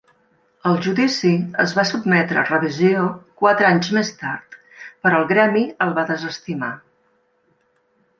[0.67, 3.03] El judici es va sotmetre a revisió
[3.41, 4.57] quatre anys més tard,
[5.05, 6.71] però el gremi el va desestimar.